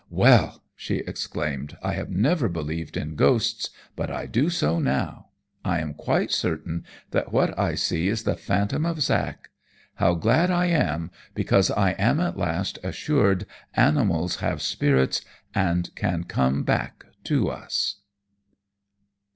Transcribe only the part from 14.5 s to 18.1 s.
spirits and can come back to us.'"